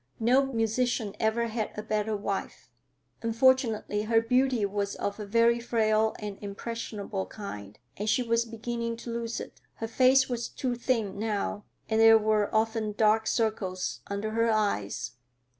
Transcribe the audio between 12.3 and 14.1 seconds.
often dark circles